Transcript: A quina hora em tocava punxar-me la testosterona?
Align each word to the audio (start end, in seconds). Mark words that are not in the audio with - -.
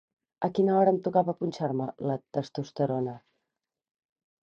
A 0.45 0.47
quina 0.59 0.73
hora 0.77 0.93
em 0.93 0.97
tocava 1.09 1.35
punxar-me 1.43 1.89
la 2.13 2.19
testosterona? 2.39 3.19